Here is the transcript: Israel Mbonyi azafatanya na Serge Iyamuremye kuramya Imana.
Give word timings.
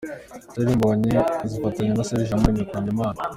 Israel 0.47 0.69
Mbonyi 0.77 1.11
azafatanya 1.45 1.91
na 1.95 2.05
Serge 2.07 2.29
Iyamuremye 2.29 2.63
kuramya 2.69 2.91
Imana. 2.95 3.19